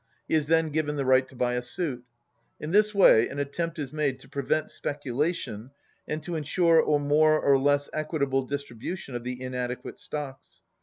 [0.27, 2.03] He is then given the right to buy a suit.
[2.59, 5.69] In this way an attempt is made to prevent speculation
[6.07, 10.61] and to ensure a more or less equitable distribution of the inadequate stocks.